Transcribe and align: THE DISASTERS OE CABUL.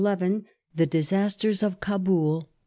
THE 0.73 0.87
DISASTERS 0.87 1.61
OE 1.61 1.75
CABUL. 1.79 2.49